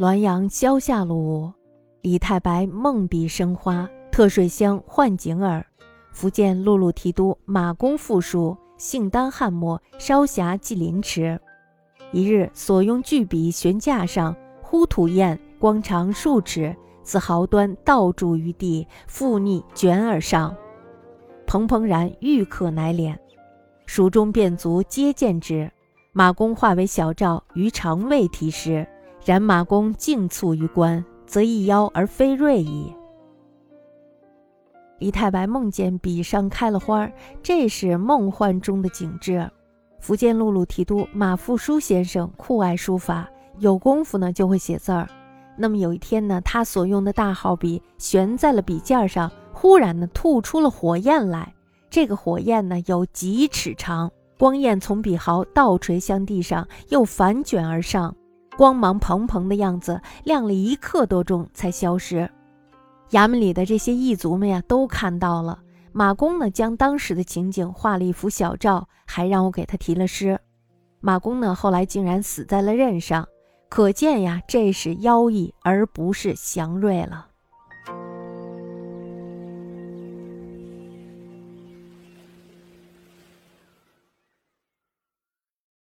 [0.00, 1.52] 滦阳萧下鲁，
[2.00, 3.86] 李太白梦笔生花。
[4.10, 5.62] 特水乡换景耳。
[6.10, 11.38] 福建陆路提督马公复书，姓丹汉末，稍侠寄凌迟。
[12.12, 20.56] 一日所用巨笔悬架上，忽吐焰，光长数尺，自毫端倒注于地，复逆卷而上，
[21.46, 23.14] 蓬蓬然欲可乃敛。
[23.84, 25.70] 蜀中便卒皆见之。
[26.12, 28.88] 马公化为小诏于长未题诗，
[29.24, 32.94] 然马公静促于官，则一妖而非瑞矣。
[34.98, 37.10] 李太白梦见笔上开了花，
[37.42, 39.50] 这是梦幻中的景致。
[39.98, 43.28] 福建陆路提督马复书先生酷爱书法，
[43.58, 45.08] 有功夫呢就会写字儿。
[45.56, 51.54] 那么有一天呢，他所用的大号笔悬在了笔尖上，忽然呢吐出了火焰来。
[51.90, 58.14] 这个火焰呢有几尺长，光焰从笔毫倒垂向地上，又反卷而上，
[58.60, 62.30] 光芒蓬蓬的样子，亮了一刻多钟才消失。
[63.12, 65.60] 衙门里的这些异族们呀，都看到了。
[65.92, 70.38] 马公呢，将当时的情景画了一幅小照，还让我给他题了诗。
[71.00, 73.26] 马公呢，后来竟然死在了任上，
[73.70, 77.28] 可见呀，这是妖异而不是祥瑞了。